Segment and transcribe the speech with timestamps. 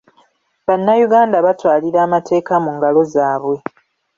[0.67, 3.55] Bannayuganda batwalira amateeka mu ngalo zaabwe.